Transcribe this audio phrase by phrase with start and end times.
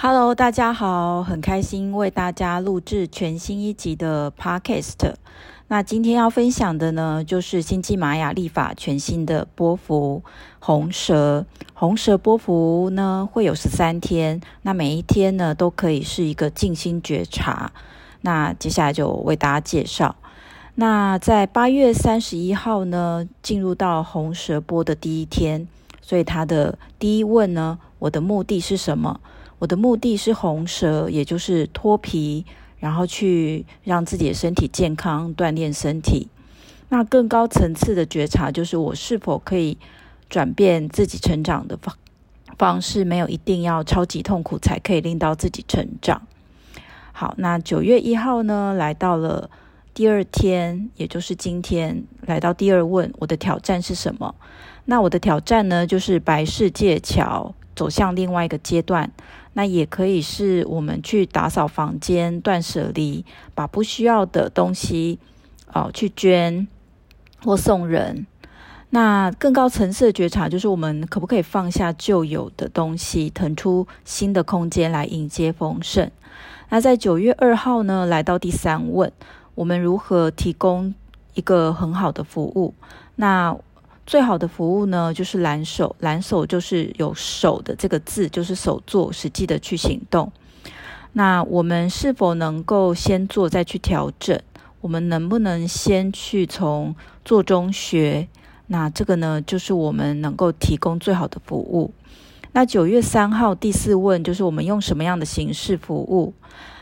[0.00, 5.14] Hello，大家好，很开心为大家录制全新一集的 Podcast。
[5.66, 10.22] 那今天要分享的呢，就是星际玛雅历法全新的波符
[10.60, 11.44] 红蛇。
[11.74, 17.72] 红蛇波符呢，会有十三天，那每一天呢，都可以是一个静心觉察。
[18.20, 20.14] 那接下来就为大家介绍。
[20.76, 25.66] 那在八月三十一号呢，进入到红蛇波的第一天，
[26.00, 29.18] 所以它的第一问呢，我的目的是什么？
[29.58, 32.46] 我的目的是红蛇，也就是脱皮，
[32.78, 36.28] 然后去让自己的身体健康，锻炼身体。
[36.90, 39.76] 那更高层次的觉察，就是我是否可以
[40.30, 41.96] 转变自己成长的方
[42.56, 46.22] 方式，没有一定要超级痛苦才可以令到自己成长。
[47.12, 49.50] 好，那九月一号呢，来到了
[49.92, 54.36] 第二天，也就是今天，来到第二问，我的挑战是什么？
[54.84, 57.54] 那我的挑战呢，就是白世界桥。
[57.76, 59.12] 走向另外一个阶段，
[59.58, 63.24] 那也可以是我们去打扫房间、断舍离，
[63.56, 65.18] 把不需要的东西
[65.72, 66.68] 哦去捐
[67.42, 68.24] 或送人。
[68.90, 76.08] 那更高层次的觉察，就是我们可不可以放下旧有的东西，腾出新的空间来迎接丰盛？
[76.68, 79.10] 那在九月二号呢，来到第三问，
[79.56, 80.94] 我们如何提供
[81.34, 82.74] 一个很好的服务？
[83.16, 83.56] 那
[84.08, 85.94] 最好的服务呢，就是蓝手。
[85.98, 90.32] 蓝手就是有手的这个字，就是手做，实际的去行动。
[91.12, 94.40] 那我们是否能够先做再去调整？
[94.80, 98.26] 我们能不能先去从做中学？
[98.68, 101.92] 那这个呢，就是我们能够提供最好的服务。
[102.52, 106.32] 那九月三号第四问，就是我们用什么样的形式服务？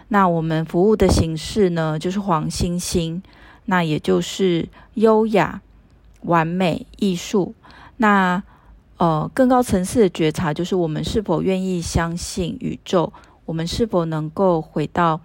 [0.07, 3.21] 那我们服务的形式呢，就是黄星星，
[3.65, 5.61] 那也就是优雅。
[6.27, 7.55] 完美艺术，
[7.97, 8.43] 那
[8.99, 13.13] 呃更高层次的觉察，就是我们是否愿意相信宇宙？
[13.45, 15.21] 我们是否能够回到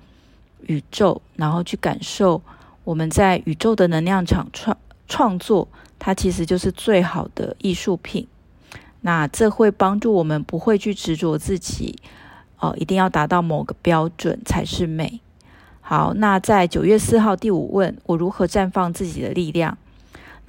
[0.68, 2.42] 宇宙，然后去感受
[2.84, 5.68] 我们在宇宙的能量场创创作？
[5.98, 8.28] 它其实就是最好的艺术品。
[9.02, 11.96] 那这会帮助我们不会去执着自己，
[12.60, 15.20] 呃，一定要达到某个标准才是美。
[15.82, 19.78] 好，那在九月四号第五问，我如何绽放自己的力量？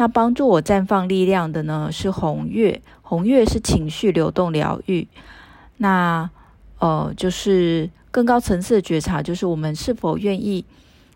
[0.03, 2.83] 那帮助我绽放力量的呢，是红月。
[3.03, 5.07] 红月是情绪流动疗愈。
[5.77, 6.29] 那
[6.81, 10.65] 呃，就是更高层次的觉察，就是我们是否愿意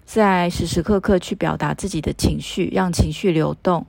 [0.05, 3.85] 在时时刻刻去表达自己的情绪，让情绪流动，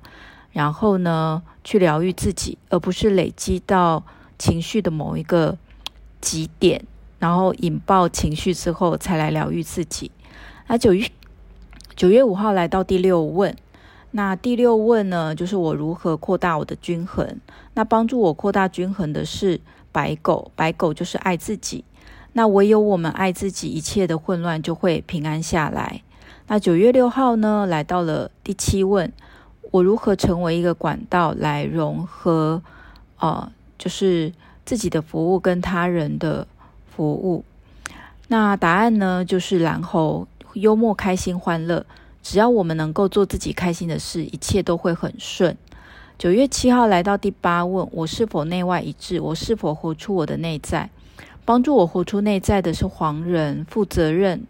[0.52, 4.04] 然后呢，去疗愈自己，而不是累积到
[4.40, 5.56] 情绪的某一个
[6.20, 6.84] 极点，
[7.20, 10.10] 然后引爆情绪之后才来疗愈自己。
[10.66, 11.08] 那九月
[11.96, 13.56] 九月五号来到第六问。
[14.12, 17.40] 那第六问呢，就是我如何扩大我的均衡？
[17.74, 19.60] 那帮助我扩大均衡的是
[19.92, 21.84] 白狗，白狗就是爱自己。
[22.34, 26.02] 那唯有我们爱自己，一切的混乱就会平安下来。
[26.48, 29.12] 那九月六号呢，来到了第七问，
[29.72, 32.62] 我如何成为一个管道来融合，
[33.20, 34.32] 呃，就是
[34.66, 36.48] 自己的服务跟他人的
[36.96, 37.44] 服务？
[38.30, 41.86] 那答案呢，就是蓝猴，幽默、开心、欢乐。
[42.30, 45.58] 只要我们能够做自己开心的事，一切都会很顺。
[46.18, 49.22] 九月七号来到第八问，我是否内外一致？
[49.22, 50.90] 我是否活出我的内在？
[51.46, 54.46] 帮助我活出内在的是黄人，负责任，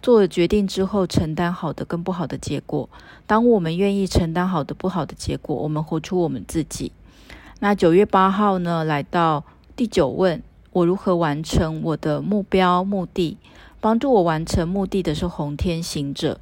[0.00, 2.88] 做了决定之后承担好的跟不好的结果。
[3.26, 6.92] 当我们愿意承担好的不好的结果，我们活出我们自己。
[7.58, 9.42] 那九月八号呢，来到
[9.74, 13.36] 第九问，我如何完成我的目标目的？
[13.80, 16.38] 帮助我完成目的的是红天行者。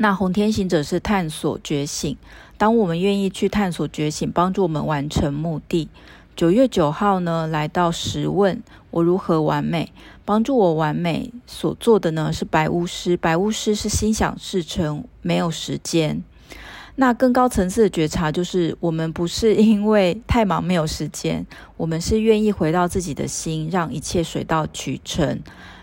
[0.00, 2.16] 那红天行者是探索觉醒，
[2.56, 5.88] 当我们愿意去探索觉醒，帮助我们完成目的。
[6.36, 9.92] 九月九号呢，来到十问，我如何完美？
[10.24, 16.22] 帮助我完美所做的呢，是白巫师，白巫师是心想事成，没有时间。
[16.94, 21.44] 那更高层次的觉察就是，我们不是因为太忙没有时间，
[21.76, 25.40] 我们是愿意回到自己的心，让一切水到渠成，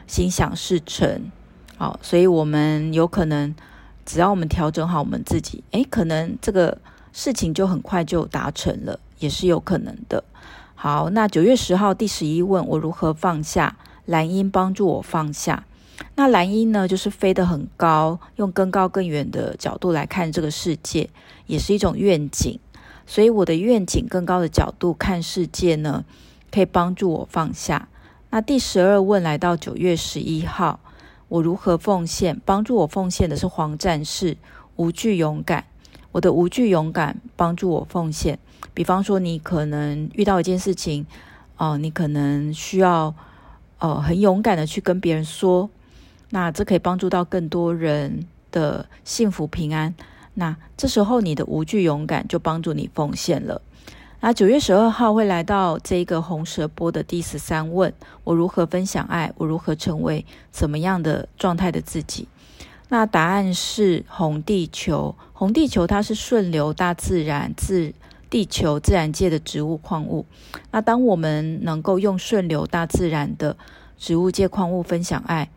[0.08, 1.30] 心想事成。
[1.76, 3.54] 好，所以我们有可能。
[4.06, 6.78] 只要我们调整好我们自己，诶，可能这个
[7.12, 10.24] 事情就很快就达成了，也是有可能的。
[10.76, 13.78] 好，那九月十号第十一问，我如何放下？
[14.06, 15.66] 蓝鹰帮助我放下。
[16.16, 21.10] 那蓝鹰呢，就是飞得很高，用更高更远的角度来看这个世界，
[21.48, 22.60] 也是一种愿景。
[23.08, 26.06] 所以我的愿景，更高的角度看世界呢，
[26.52, 27.88] 可以帮助我放下。
[28.30, 30.80] 那第十二问来到九月十一号。
[31.28, 32.40] 我如何奉献？
[32.46, 34.38] 帮助我奉献的是黄战士，
[34.76, 35.66] 无惧勇敢。
[36.12, 38.40] 我的无惧勇敢帮助我奉献。
[38.74, 41.06] 比方说，你可能遇到一件事情，
[41.58, 43.14] 哦、你可能需要
[43.80, 45.70] 呃很勇敢的去跟别人说，
[46.30, 49.94] 那这可以帮助到更多人的幸福平安。
[50.36, 53.62] 那这时候你的无惧勇敢就帮助你奉献了。
[54.22, 59.32] 那九月十二号会来到这个红蛇波的第十三问：我如何分享爱？
[59.38, 62.28] 我如何成为怎么样的状态的自己？
[62.90, 65.16] 那答案是红地球。
[65.34, 67.94] 红地球它是顺流大自然自
[68.30, 70.26] 地球自然界的植物矿物。
[70.72, 73.56] 那当我们能够用顺流大自然的
[73.98, 75.52] 植物界矿物分享爱，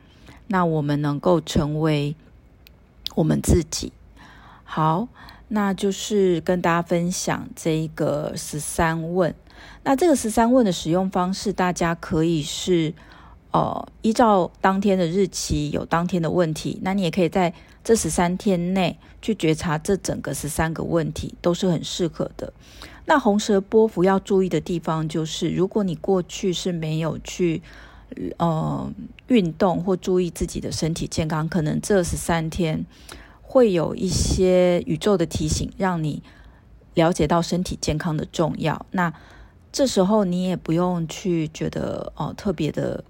[0.48, 2.14] 那我们能够成为
[3.14, 3.92] 我们自己。
[4.64, 5.08] 好。
[5.48, 9.34] 那就是跟大家分享这一个十三问。
[9.82, 12.92] 那这个十三问的使用方式，大家可以是，
[13.50, 16.78] 呃，依照当天的日期有当天的问题。
[16.82, 17.52] 那你也可以在
[17.82, 22.52] 这十三天内去觉察这整个十三个问题，都是很适合的。
[23.06, 27.62] 那红蛇波幅要注意的地方就是，如果你过去是没有去，
[28.36, 28.92] 呃，
[29.28, 32.84] 运动或注意自己的身体健康，可能这十三天。
[33.50, 36.22] 会有一些宇宙的提醒，让你
[36.92, 38.84] 了解到身体健康的重要。
[38.90, 39.10] 那
[39.72, 43.02] 这时候你也不用去觉得哦特别的